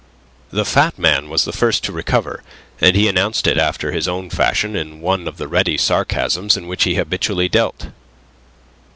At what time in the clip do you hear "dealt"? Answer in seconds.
7.47-7.85